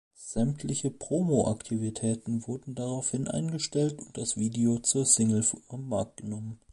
Sämtliche 0.15 0.89
Promo-Aktivitäten 0.89 2.47
wurden 2.47 2.73
daraufhin 2.73 3.27
eingestellt 3.27 3.99
und 3.99 4.17
das 4.17 4.35
Video 4.35 4.79
zur 4.79 5.05
Single 5.05 5.43
vom 5.43 5.89
Markt 5.89 6.21
genommen. 6.23 6.59